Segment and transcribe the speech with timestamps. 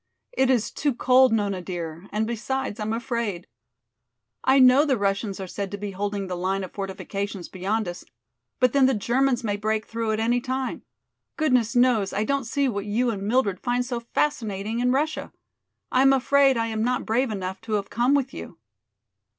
[0.33, 3.45] "It is too cold, Nona dear, and besides, I'm afraid.
[4.43, 8.03] I know the Russians are said to be holding the line of fortifications beyond us,
[8.59, 10.81] but then the Germans may break through at any time.
[11.37, 15.31] Goodness knows, I don't see what you and Mildred find so fascinating in Russia!
[15.91, 18.57] I am afraid I am not brave enough to have come with you."